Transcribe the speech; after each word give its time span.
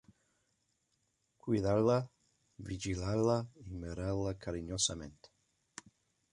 Cuidar-la, 1.47 1.97
vigilar-la 2.71 3.37
i 3.67 3.79
mirar-la 3.85 4.35
carinyosament 4.47 5.17